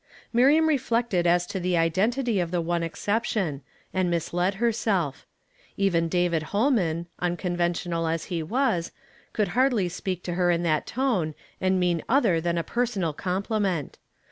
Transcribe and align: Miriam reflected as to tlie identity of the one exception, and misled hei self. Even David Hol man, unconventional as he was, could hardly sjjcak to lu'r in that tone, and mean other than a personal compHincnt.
Miriam 0.33 0.67
reflected 0.67 1.27
as 1.27 1.45
to 1.45 1.59
tlie 1.59 1.75
identity 1.77 2.39
of 2.39 2.49
the 2.49 2.59
one 2.59 2.81
exception, 2.81 3.61
and 3.93 4.09
misled 4.09 4.55
hei 4.55 4.71
self. 4.71 5.27
Even 5.77 6.09
David 6.09 6.41
Hol 6.41 6.71
man, 6.71 7.05
unconventional 7.19 8.07
as 8.07 8.23
he 8.33 8.41
was, 8.41 8.91
could 9.31 9.49
hardly 9.49 9.87
sjjcak 9.87 10.23
to 10.23 10.31
lu'r 10.31 10.55
in 10.55 10.63
that 10.63 10.87
tone, 10.87 11.35
and 11.61 11.79
mean 11.79 12.01
other 12.09 12.41
than 12.41 12.57
a 12.57 12.63
personal 12.63 13.13
compHincnt. 13.13 13.97